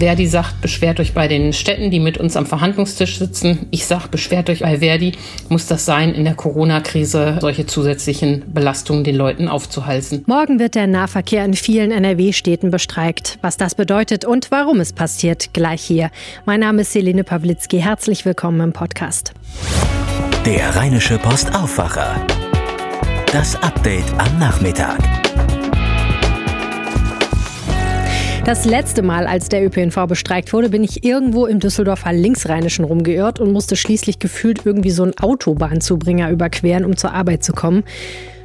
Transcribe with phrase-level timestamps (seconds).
[0.00, 3.66] Verdi sagt, beschwert euch bei den Städten, die mit uns am Verhandlungstisch sitzen.
[3.70, 5.12] Ich sage, beschwert euch bei Verdi.
[5.50, 10.24] Muss das sein, in der Corona-Krise solche zusätzlichen Belastungen den Leuten aufzuhalsen?
[10.26, 13.38] Morgen wird der Nahverkehr in vielen NRW-Städten bestreikt.
[13.42, 16.10] Was das bedeutet und warum es passiert, gleich hier.
[16.46, 17.78] Mein Name ist Selene Pawlitzki.
[17.78, 19.34] Herzlich willkommen im Podcast.
[20.46, 22.26] Der Rheinische Post Aufwacher.
[23.30, 25.19] Das Update am Nachmittag.
[28.50, 33.38] Das letzte Mal, als der ÖPNV bestreikt wurde, bin ich irgendwo im Düsseldorfer Linksrheinischen rumgeirrt
[33.38, 37.84] und musste schließlich gefühlt irgendwie so einen Autobahnzubringer überqueren, um zur Arbeit zu kommen.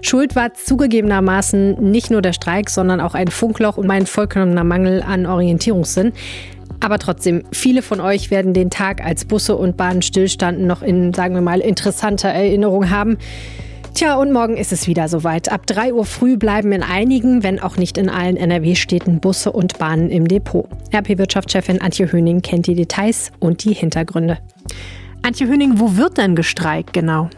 [0.04, 5.02] Schuld war zugegebenermaßen nicht nur der Streik, sondern auch ein Funkloch und mein vollkommener Mangel
[5.02, 6.14] an Orientierungssinn.
[6.82, 11.16] Aber trotzdem, viele von euch werden den Tag, als Busse und Bahnen stillstanden, noch in,
[11.16, 13.18] sagen wir mal, interessanter Erinnerung haben.
[13.96, 15.50] Tja, und morgen ist es wieder soweit.
[15.50, 19.80] Ab 3 Uhr früh bleiben in einigen, wenn auch nicht in allen NRW-Städten Busse und
[19.80, 20.68] Bahnen im Depot.
[20.94, 24.40] RP-Wirtschaftschefin Antje Höning kennt die Details und die Hintergründe.
[25.22, 27.30] Antje Höning, wo wird denn gestreikt genau?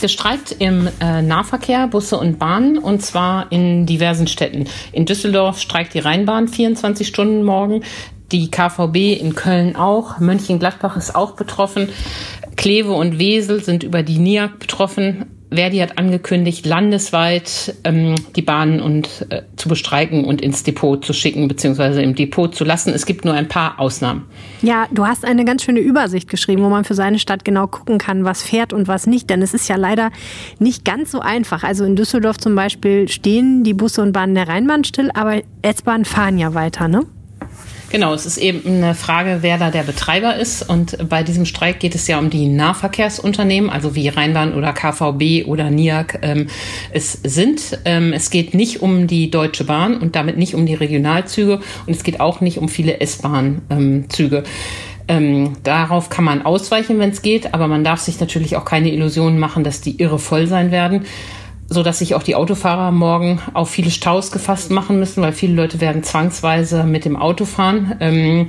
[0.00, 4.66] Gestreikt im äh, Nahverkehr, Busse und Bahnen, und zwar in diversen Städten.
[4.92, 7.82] In Düsseldorf streikt die Rheinbahn 24 Stunden morgen,
[8.30, 11.88] die KVB in Köln auch, Mönchengladbach ist auch betroffen,
[12.54, 15.37] Kleve und Wesel sind über die NIAG betroffen.
[15.50, 21.12] Verdi hat angekündigt, landesweit ähm, die Bahnen und, äh, zu bestreiken und ins Depot zu
[21.12, 22.92] schicken, beziehungsweise im Depot zu lassen.
[22.92, 24.26] Es gibt nur ein paar Ausnahmen.
[24.60, 27.98] Ja, du hast eine ganz schöne Übersicht geschrieben, wo man für seine Stadt genau gucken
[27.98, 29.30] kann, was fährt und was nicht.
[29.30, 30.10] Denn es ist ja leider
[30.58, 31.62] nicht ganz so einfach.
[31.62, 36.04] Also in Düsseldorf zum Beispiel stehen die Busse und Bahnen der Rheinbahn still, aber S-Bahn
[36.04, 37.06] fahren ja weiter, ne?
[37.90, 40.68] Genau, es ist eben eine Frage, wer da der Betreiber ist.
[40.68, 45.46] Und bei diesem Streik geht es ja um die Nahverkehrsunternehmen, also wie Rheinbahn oder KVB
[45.46, 46.48] oder NIAG ähm,
[46.92, 47.78] es sind.
[47.86, 51.92] Ähm, es geht nicht um die Deutsche Bahn und damit nicht um die Regionalzüge und
[51.96, 54.42] es geht auch nicht um viele S-Bahn-Züge.
[55.10, 58.92] Ähm, darauf kann man ausweichen, wenn es geht, aber man darf sich natürlich auch keine
[58.92, 61.06] Illusionen machen, dass die irre voll sein werden
[61.70, 65.54] so dass sich auch die Autofahrer morgen auf viele Staus gefasst machen müssen, weil viele
[65.54, 67.96] Leute werden zwangsweise mit dem Auto fahren.
[68.00, 68.48] Ähm,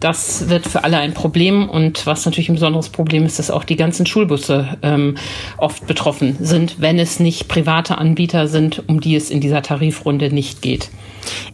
[0.00, 3.64] das wird für alle ein Problem und was natürlich ein besonderes Problem ist, dass auch
[3.64, 5.16] die ganzen Schulbusse ähm,
[5.56, 10.32] oft betroffen sind, wenn es nicht private Anbieter sind, um die es in dieser Tarifrunde
[10.32, 10.90] nicht geht.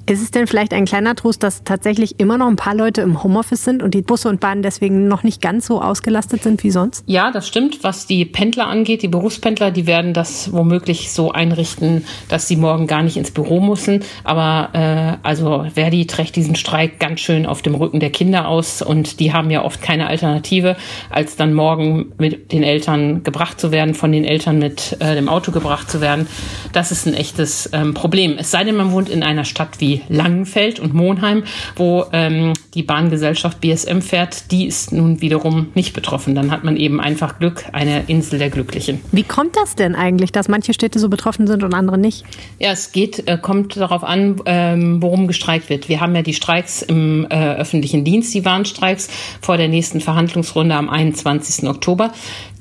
[0.06, 3.22] Ist es denn vielleicht ein kleiner Trost, dass tatsächlich immer noch ein paar Leute im
[3.22, 6.70] Homeoffice sind und die Busse und Bahnen deswegen noch nicht ganz so ausgelastet sind wie
[6.70, 7.04] sonst?
[7.06, 7.82] Ja, das stimmt.
[7.82, 12.86] Was die Pendler angeht, die Berufspendler, die werden das womöglich so einrichten, dass sie morgen
[12.86, 14.04] gar nicht ins Büro müssen.
[14.24, 18.80] Aber äh, also Verdi trägt diesen Streik ganz schön auf dem Rücken der Kinder aus
[18.80, 20.76] und die haben ja oft keine Alternative,
[21.10, 25.28] als dann morgen mit den Eltern gebracht zu werden, von den Eltern mit äh, dem
[25.28, 26.26] Auto gebracht zu werden.
[26.72, 28.36] Das ist ein echtes ähm, Problem.
[28.38, 31.44] Es sei denn, man wohnt in einer Stadt Stadt wie Langenfeld und Monheim,
[31.76, 36.34] wo ähm, die Bahngesellschaft BSM fährt, die ist nun wiederum nicht betroffen.
[36.34, 39.00] Dann hat man eben einfach Glück, eine Insel der Glücklichen.
[39.12, 42.24] Wie kommt das denn eigentlich, dass manche Städte so betroffen sind und andere nicht?
[42.58, 45.88] Ja, es geht, äh, kommt darauf an, ähm, worum gestreikt wird.
[45.88, 49.08] Wir haben ja die Streiks im äh, öffentlichen Dienst, die Warnstreiks
[49.40, 51.68] vor der nächsten Verhandlungsrunde am 21.
[51.68, 52.12] Oktober.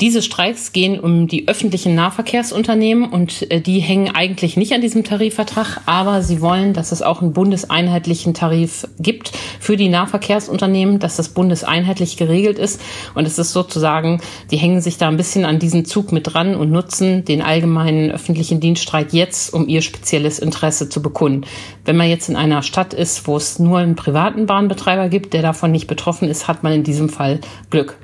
[0.02, 5.04] Diese Streiks gehen um die öffentlichen Nahverkehrsunternehmen und äh, die hängen eigentlich nicht an diesem
[5.04, 9.32] Tarifvertrag, aber sie wollen, dass es auch einen bundeseinheitlichen Tarif gibt
[9.64, 12.82] für die Nahverkehrsunternehmen, dass das bundeseinheitlich geregelt ist.
[13.16, 14.20] Und es ist sozusagen,
[14.52, 18.12] die hängen sich da ein bisschen an diesen Zug mit dran und nutzen den allgemeinen
[18.12, 21.46] öffentlichen Dienststreik jetzt, um ihr spezielles Interesse zu bekunden.
[21.86, 25.42] Wenn man jetzt in einer Stadt ist, wo es nur einen privaten Bahnbetreiber gibt, der
[25.42, 27.98] davon nicht betroffen ist, hat man in diesem Fall Glück.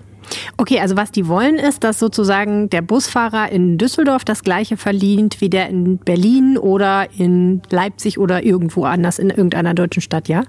[0.55, 5.41] Okay, also was die wollen ist, dass sozusagen der Busfahrer in Düsseldorf das gleiche verdient
[5.41, 10.43] wie der in Berlin oder in Leipzig oder irgendwo anders in irgendeiner deutschen Stadt, ja?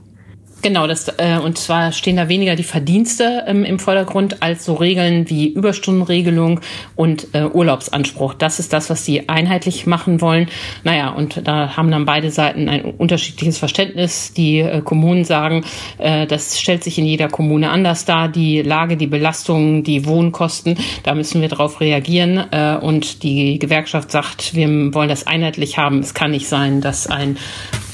[0.62, 4.74] Genau, das, äh, und zwar stehen da weniger die Verdienste ähm, im Vordergrund als so
[4.74, 6.60] Regeln wie Überstundenregelung
[6.96, 8.34] und äh, Urlaubsanspruch.
[8.34, 10.48] Das ist das, was sie einheitlich machen wollen.
[10.84, 14.34] Naja, und da haben dann beide Seiten ein unterschiedliches Verständnis.
[14.34, 15.64] Die äh, Kommunen sagen,
[15.96, 18.28] äh, das stellt sich in jeder Kommune anders dar.
[18.28, 22.38] Die Lage, die Belastungen, die Wohnkosten, da müssen wir darauf reagieren.
[22.50, 26.00] Äh, und die Gewerkschaft sagt, wir wollen das einheitlich haben.
[26.00, 27.38] Es kann nicht sein, dass ein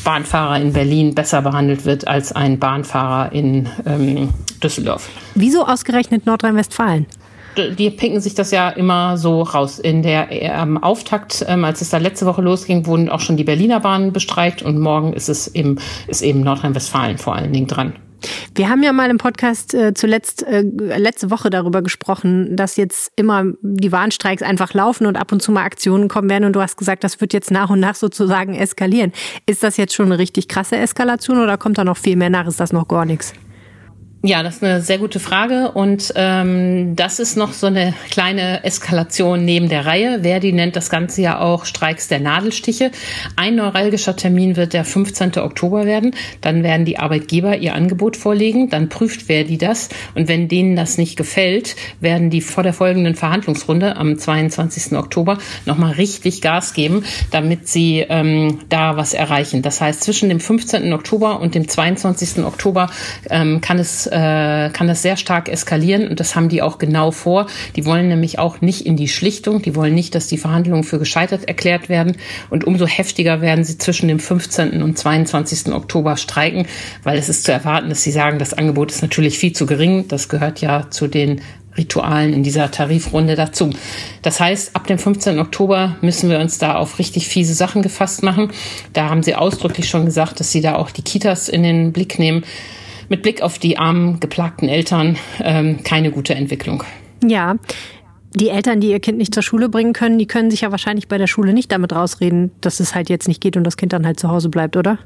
[0.06, 4.28] Bahnfahrer in Berlin besser behandelt wird als ein Bahnfahrer in ähm,
[4.62, 5.10] Düsseldorf.
[5.34, 7.06] Wieso ausgerechnet Nordrhein-Westfalen?
[7.78, 9.78] die picken sich das ja immer so raus.
[9.78, 13.44] In der ähm, Auftakt, ähm, als es da letzte Woche losging, wurden auch schon die
[13.44, 17.94] Berliner Bahnen bestreikt und morgen ist es eben, ist eben Nordrhein-Westfalen vor allen Dingen dran.
[18.54, 23.12] Wir haben ja mal im Podcast äh, zuletzt äh, letzte Woche darüber gesprochen, dass jetzt
[23.16, 26.44] immer die Warnstreiks einfach laufen und ab und zu mal Aktionen kommen werden.
[26.44, 29.12] Und du hast gesagt, das wird jetzt nach und nach sozusagen eskalieren.
[29.46, 32.46] Ist das jetzt schon eine richtig krasse Eskalation oder kommt da noch viel mehr nach?
[32.46, 33.34] Ist das noch gar nichts?
[34.22, 38.64] Ja, das ist eine sehr gute Frage und ähm, das ist noch so eine kleine
[38.64, 40.22] Eskalation neben der Reihe.
[40.22, 42.90] Verdi nennt das Ganze ja auch Streiks der Nadelstiche.
[43.36, 45.38] Ein neuralgischer Termin wird der 15.
[45.38, 46.12] Oktober werden.
[46.40, 48.70] Dann werden die Arbeitgeber ihr Angebot vorlegen.
[48.70, 53.16] Dann prüft Verdi das und wenn denen das nicht gefällt, werden die vor der folgenden
[53.16, 54.96] Verhandlungsrunde am 22.
[54.96, 59.60] Oktober nochmal richtig Gas geben, damit sie ähm, da was erreichen.
[59.62, 60.92] Das heißt, zwischen dem 15.
[60.94, 62.42] Oktober und dem 22.
[62.44, 62.90] Oktober
[63.30, 67.10] ähm, kann es äh, kann das sehr stark eskalieren und das haben die auch genau
[67.10, 67.46] vor.
[67.76, 70.98] Die wollen nämlich auch nicht in die Schlichtung, die wollen nicht, dass die Verhandlungen für
[70.98, 72.16] gescheitert erklärt werden
[72.50, 74.82] und umso heftiger werden sie zwischen dem 15.
[74.82, 75.72] und 22.
[75.72, 76.66] Oktober streiken,
[77.02, 80.08] weil es ist zu erwarten, dass sie sagen, das Angebot ist natürlich viel zu gering.
[80.08, 81.40] Das gehört ja zu den
[81.76, 83.70] Ritualen in dieser Tarifrunde dazu.
[84.22, 85.38] Das heißt, ab dem 15.
[85.38, 88.50] Oktober müssen wir uns da auf richtig fiese Sachen gefasst machen.
[88.92, 92.18] Da haben sie ausdrücklich schon gesagt, dass sie da auch die Kitas in den Blick
[92.18, 92.44] nehmen
[93.08, 96.84] mit Blick auf die armen, geplagten Eltern ähm, keine gute Entwicklung.
[97.24, 97.56] Ja.
[98.34, 101.08] Die Eltern, die ihr Kind nicht zur Schule bringen können, die können sich ja wahrscheinlich
[101.08, 103.92] bei der Schule nicht damit rausreden, dass es halt jetzt nicht geht und das Kind
[103.92, 104.98] dann halt zu Hause bleibt, oder?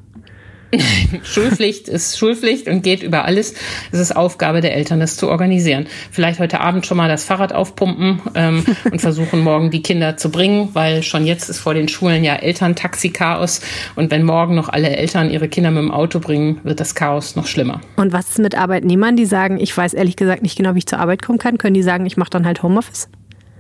[1.22, 3.55] Schulpflicht ist Schulpflicht und geht über alles.
[3.93, 5.87] Es ist Aufgabe der Eltern, das zu organisieren.
[6.11, 10.31] Vielleicht heute Abend schon mal das Fahrrad aufpumpen ähm, und versuchen, morgen die Kinder zu
[10.31, 13.61] bringen, weil schon jetzt ist vor den Schulen ja Elterntaxi-Chaos.
[13.96, 17.37] Und wenn morgen noch alle Eltern ihre Kinder mit dem Auto bringen, wird das Chaos
[17.37, 17.81] noch schlimmer.
[17.96, 20.87] Und was ist mit Arbeitnehmern, die sagen, ich weiß ehrlich gesagt nicht genau, wie ich
[20.87, 21.58] zur Arbeit kommen kann?
[21.58, 23.08] Können die sagen, ich mache dann halt Homeoffice?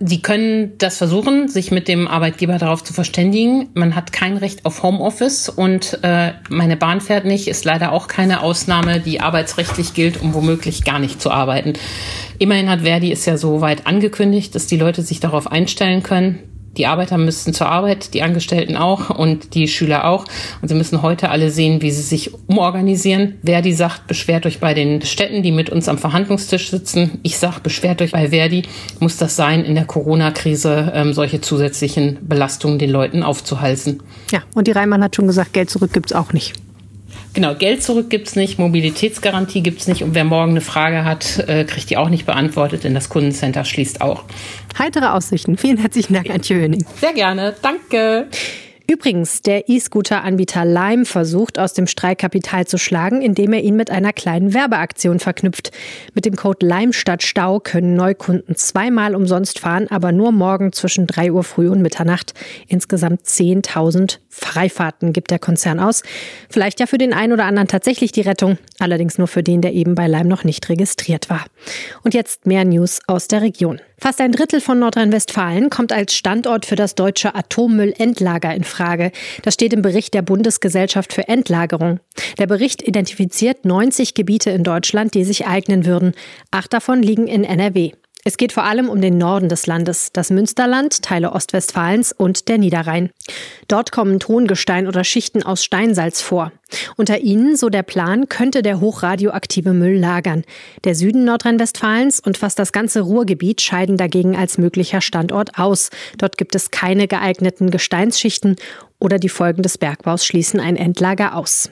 [0.02, 3.68] Sie können das versuchen, sich mit dem Arbeitgeber darauf zu verständigen.
[3.74, 8.08] Man hat kein Recht auf Homeoffice und äh, meine Bahn fährt nicht, ist leider auch
[8.08, 11.74] keine Ausnahme, die arbeitsrechtlich gilt, um womöglich gar nicht zu arbeiten.
[12.38, 16.49] Immerhin hat Verdi es ja so weit angekündigt, dass die Leute sich darauf einstellen können.
[16.76, 20.24] Die Arbeiter müssten zur Arbeit, die Angestellten auch und die Schüler auch.
[20.62, 23.38] Und sie müssen heute alle sehen, wie sie sich umorganisieren.
[23.44, 27.18] Verdi sagt, beschwert euch bei den Städten, die mit uns am Verhandlungstisch sitzen.
[27.22, 28.62] Ich sage, beschwert euch bei Verdi.
[29.00, 34.02] Muss das sein, in der Corona-Krise ähm, solche zusätzlichen Belastungen den Leuten aufzuhalsen?
[34.30, 36.54] Ja, und die Reimann hat schon gesagt, Geld zurück gibt's auch nicht.
[37.32, 41.64] Genau, Geld zurück gibt's nicht, Mobilitätsgarantie gibt's nicht und wer morgen eine Frage hat, äh,
[41.64, 44.24] kriegt die auch nicht beantwortet, denn das Kundencenter schließt auch.
[44.78, 45.56] Heitere Aussichten.
[45.56, 46.84] Vielen herzlichen Dank, Antje Höning.
[47.00, 47.54] Sehr gerne.
[47.62, 48.28] Danke.
[48.90, 53.88] Übrigens, der E-Scooter-Anbieter Lime versucht, aus dem Streik Kapital zu schlagen, indem er ihn mit
[53.88, 55.70] einer kleinen Werbeaktion verknüpft.
[56.14, 61.06] Mit dem Code Lime statt Stau können Neukunden zweimal umsonst fahren, aber nur morgen zwischen
[61.06, 62.34] 3 Uhr früh und Mitternacht.
[62.66, 66.02] Insgesamt 10.000 Freifahrten gibt der Konzern aus.
[66.48, 69.72] Vielleicht ja für den einen oder anderen tatsächlich die Rettung, allerdings nur für den, der
[69.72, 71.44] eben bei Lime noch nicht registriert war.
[72.02, 73.80] Und jetzt mehr News aus der Region.
[74.02, 79.12] Fast ein Drittel von Nordrhein-Westfalen kommt als Standort für das deutsche Atommüllendlager in Frage.
[79.42, 82.00] Das steht im Bericht der Bundesgesellschaft für Endlagerung.
[82.38, 86.14] Der Bericht identifiziert 90 Gebiete in Deutschland, die sich eignen würden.
[86.50, 87.92] Acht davon liegen in NRW.
[88.24, 92.58] Es geht vor allem um den Norden des Landes, das Münsterland, Teile Ostwestfalens und der
[92.58, 93.10] Niederrhein.
[93.66, 96.52] Dort kommen Tongestein oder Schichten aus Steinsalz vor.
[96.96, 100.44] Unter ihnen, so der Plan, könnte der hochradioaktive Müll lagern.
[100.84, 105.90] Der Süden Nordrhein-Westfalens und fast das ganze Ruhrgebiet scheiden dagegen als möglicher Standort aus.
[106.18, 108.56] Dort gibt es keine geeigneten Gesteinsschichten
[108.98, 111.70] oder die Folgen des Bergbaus schließen ein Endlager aus.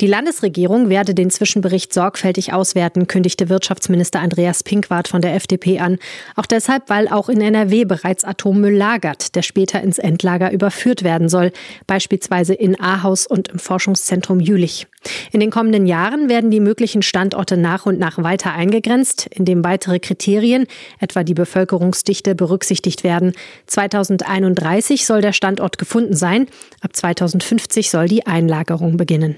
[0.00, 5.98] Die Landesregierung werde den Zwischenbericht sorgfältig auswerten, kündigte Wirtschaftsminister Andreas Pinkwart von der FDP an.
[6.36, 11.28] Auch deshalb, weil auch in NRW bereits Atommüll lagert, der später ins Endlager überführt werden
[11.28, 11.52] soll,
[11.86, 14.86] beispielsweise in Ahaus und im Forschungszentrum Jülich.
[15.32, 19.98] In den kommenden Jahren werden die möglichen Standorte nach und nach weiter eingegrenzt, indem weitere
[19.98, 20.66] Kriterien,
[20.98, 23.32] etwa die Bevölkerungsdichte, berücksichtigt werden.
[23.66, 26.46] 2031 soll der Standort gefunden sein.
[26.80, 29.36] Ab 2050 soll die Einlagerung beginnen.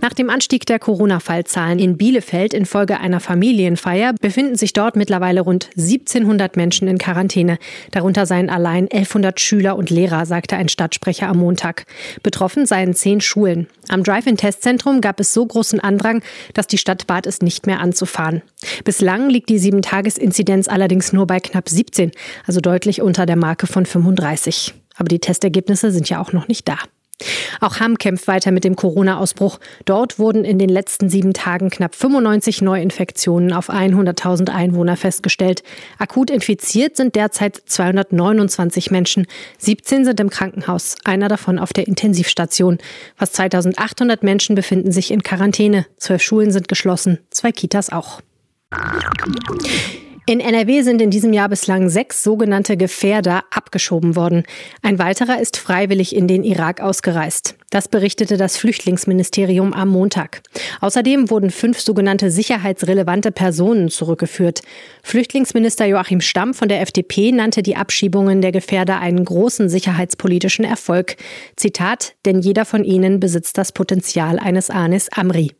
[0.00, 5.68] Nach dem Anstieg der Corona-Fallzahlen in Bielefeld infolge einer Familienfeier befinden sich dort mittlerweile rund
[5.76, 7.58] 1700 Menschen in Quarantäne.
[7.90, 11.84] Darunter seien allein 1100 Schüler und Lehrer, sagte ein Stadtsprecher am Montag.
[12.22, 13.66] Betroffen seien zehn Schulen.
[13.88, 16.22] Am Drive-In-Testzentrum gab es so großen Andrang,
[16.54, 18.42] dass die Stadt bat es nicht mehr anzufahren.
[18.84, 22.12] Bislang liegt die Sieben-Tages-Inzidenz allerdings nur bei knapp 17,
[22.46, 24.74] also deutlich unter der Marke von 35.
[24.96, 26.78] Aber die Testergebnisse sind ja auch noch nicht da.
[27.60, 29.58] Auch Hamm kämpft weiter mit dem Corona-Ausbruch.
[29.84, 35.62] Dort wurden in den letzten sieben Tagen knapp 95 Neuinfektionen auf 100.000 Einwohner festgestellt.
[35.98, 39.26] Akut infiziert sind derzeit 229 Menschen.
[39.58, 42.78] 17 sind im Krankenhaus, einer davon auf der Intensivstation.
[43.16, 45.86] Fast 2800 Menschen befinden sich in Quarantäne.
[45.96, 48.20] Zwölf Schulen sind geschlossen, zwei Kitas auch.
[50.26, 54.44] In NRW sind in diesem Jahr bislang sechs sogenannte Gefährder abgeschoben worden.
[54.82, 57.56] Ein weiterer ist freiwillig in den Irak ausgereist.
[57.70, 60.42] Das berichtete das Flüchtlingsministerium am Montag.
[60.80, 64.62] Außerdem wurden fünf sogenannte sicherheitsrelevante Personen zurückgeführt.
[65.02, 71.16] Flüchtlingsminister Joachim Stamm von der FDP nannte die Abschiebungen der Gefährder einen großen sicherheitspolitischen Erfolg.
[71.56, 75.52] Zitat, denn jeder von ihnen besitzt das Potenzial eines Anis Amri.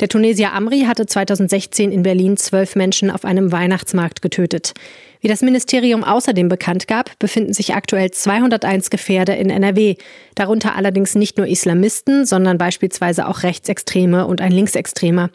[0.00, 4.74] Der Tunesier Amri hatte 2016 in Berlin zwölf Menschen auf einem Weihnachtsmarkt getötet.
[5.22, 9.94] Wie das Ministerium außerdem bekannt gab, befinden sich aktuell 201 Gefährder in NRW,
[10.34, 15.30] darunter allerdings nicht nur Islamisten, sondern beispielsweise auch Rechtsextreme und ein Linksextremer.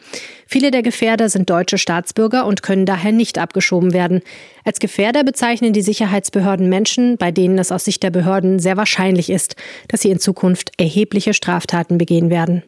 [0.46, 4.20] Viele der Gefährder sind deutsche Staatsbürger und können daher nicht abgeschoben werden.
[4.62, 9.30] Als Gefährder bezeichnen die Sicherheitsbehörden Menschen, bei denen es aus Sicht der Behörden sehr wahrscheinlich
[9.30, 9.56] ist,
[9.88, 12.62] dass sie in Zukunft erhebliche Straftaten begehen werden.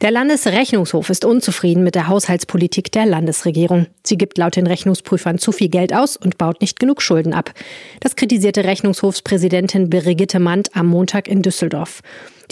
[0.00, 3.88] Der Landesrechnungshof ist unzufrieden mit der Haushaltspolitik der Landesregierung.
[4.04, 7.52] Sie gibt laut den Rechnungsprüfern zu viel Geld aus und baut nicht genug Schulden ab.
[7.98, 12.02] Das kritisierte Rechnungshofspräsidentin Brigitte Mandt am Montag in Düsseldorf.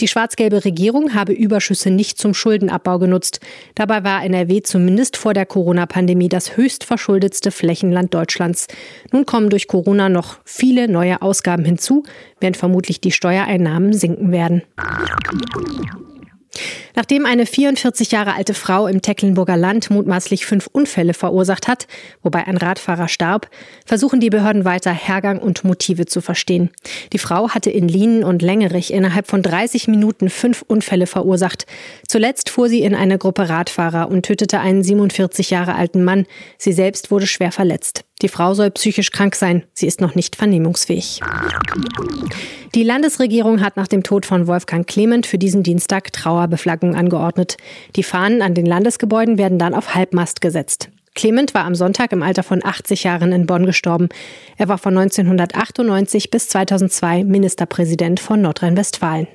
[0.01, 3.39] Die schwarz-gelbe Regierung habe Überschüsse nicht zum Schuldenabbau genutzt.
[3.75, 8.67] Dabei war NRW zumindest vor der Corona-Pandemie das höchst verschuldetste Flächenland Deutschlands.
[9.13, 12.03] Nun kommen durch Corona noch viele neue Ausgaben hinzu,
[12.41, 14.63] während vermutlich die Steuereinnahmen sinken werden.
[16.97, 21.85] Nachdem eine 44 Jahre alte Frau im Tecklenburger Land mutmaßlich fünf Unfälle verursacht hat,
[22.23, 23.51] wobei ein Radfahrer starb,
[23.85, 26.71] versuchen die Behörden weiter Hergang und Motive zu verstehen.
[27.13, 31.67] Die Frau hatte in Lienen und Längerich innerhalb von 30 Minuten fünf Unfälle verursacht.
[32.07, 36.25] Zuletzt fuhr sie in eine Gruppe Radfahrer und tötete einen 47 Jahre alten Mann.
[36.57, 38.05] Sie selbst wurde schwer verletzt.
[38.23, 39.63] Die Frau soll psychisch krank sein.
[39.73, 41.21] Sie ist noch nicht vernehmungsfähig.
[42.73, 47.57] Die Landesregierung hat nach dem Tod von Wolfgang Clement für diesen Dienstag Trauerbeflaggung angeordnet.
[47.95, 50.89] Die Fahnen an den Landesgebäuden werden dann auf Halbmast gesetzt.
[51.17, 54.07] Clement war am Sonntag im Alter von 80 Jahren in Bonn gestorben.
[54.55, 59.27] Er war von 1998 bis 2002 Ministerpräsident von Nordrhein-Westfalen.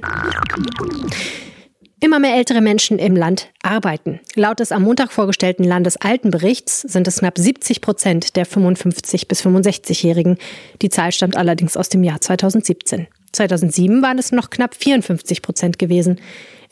[1.98, 4.20] Immer mehr ältere Menschen im Land arbeiten.
[4.34, 10.36] Laut des am Montag vorgestellten Landesaltenberichts sind es knapp 70 Prozent der 55 bis 65-Jährigen.
[10.82, 13.08] Die Zahl stammt allerdings aus dem Jahr 2017.
[13.32, 16.20] 2007 waren es noch knapp 54 Prozent gewesen.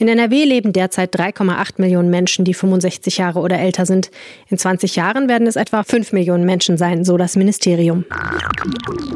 [0.00, 4.10] In NRW leben derzeit 3,8 Millionen Menschen, die 65 Jahre oder älter sind.
[4.48, 8.06] In 20 Jahren werden es etwa 5 Millionen Menschen sein, so das Ministerium.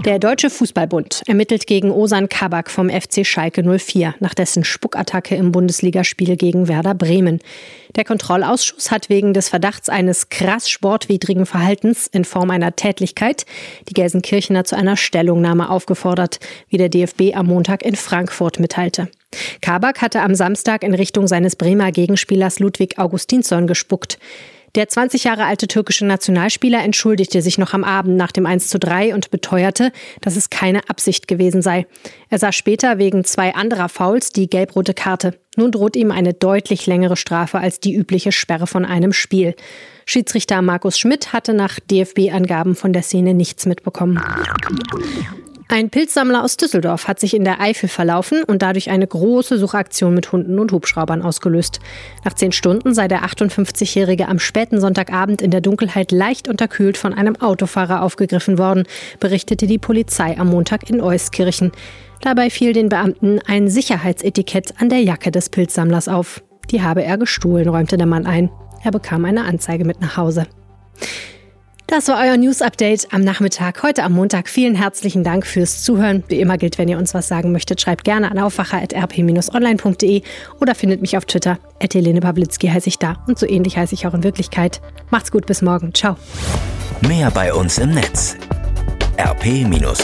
[0.04, 5.52] Der Deutsche Fußballbund ermittelt gegen Osan Kabak vom FC Schalke 04 nach dessen Spuckattacke im
[5.52, 7.40] Bundesligaspiel gegen Werder Bremen.
[7.96, 13.46] Der Kontrollausschuss hat wegen des Verdachts eines krass sportwidrigen Verhaltens in Form einer Tätlichkeit
[13.88, 19.08] die Gelsenkirchener zu einer Stellungnahme aufgefordert, wie der DFB am Montag in Frankfurt mitteilte.
[19.60, 24.18] Kabak hatte am Samstag in Richtung seines Bremer Gegenspielers Ludwig Augustinsson gespuckt.
[24.74, 28.80] Der 20 Jahre alte türkische Nationalspieler entschuldigte sich noch am Abend nach dem 1 zu
[28.80, 31.86] 3 und beteuerte, dass es keine Absicht gewesen sei.
[32.28, 35.38] Er sah später wegen zwei anderer Fouls die gelb-rote Karte.
[35.56, 39.54] Nun droht ihm eine deutlich längere Strafe als die übliche Sperre von einem Spiel.
[40.06, 44.20] Schiedsrichter Markus Schmidt hatte nach DFB-Angaben von der Szene nichts mitbekommen.
[45.66, 50.12] Ein Pilzsammler aus Düsseldorf hat sich in der Eifel verlaufen und dadurch eine große Suchaktion
[50.12, 51.80] mit Hunden und Hubschraubern ausgelöst.
[52.22, 57.14] Nach zehn Stunden sei der 58-Jährige am späten Sonntagabend in der Dunkelheit leicht unterkühlt von
[57.14, 58.84] einem Autofahrer aufgegriffen worden,
[59.20, 61.72] berichtete die Polizei am Montag in Euskirchen.
[62.20, 66.42] Dabei fiel den Beamten ein Sicherheitsetikett an der Jacke des Pilzsammlers auf.
[66.70, 68.50] Die habe er gestohlen, räumte der Mann ein.
[68.82, 70.46] Er bekam eine Anzeige mit nach Hause.
[71.94, 74.48] Das war euer News Update am Nachmittag, heute am Montag.
[74.48, 76.24] Vielen herzlichen Dank fürs Zuhören.
[76.26, 80.22] Wie immer gilt, wenn ihr uns was sagen möchtet, schreibt gerne an aufwacher.rp-online.de
[80.60, 81.60] oder findet mich auf Twitter.
[81.80, 84.80] Helene Pawlitzki heiße ich da und so ähnlich heiße ich auch in Wirklichkeit.
[85.10, 85.94] Macht's gut, bis morgen.
[85.94, 86.16] Ciao.
[87.06, 88.34] Mehr bei uns im Netz
[89.16, 89.94] rp-online.de